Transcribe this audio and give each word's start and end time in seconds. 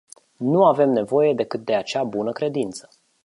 Nu 0.37 0.63
avem 0.63 0.89
nevoie 0.91 1.33
decât 1.33 1.65
de 1.65 1.75
acea 1.75 2.03
bună-credință. 2.03 2.89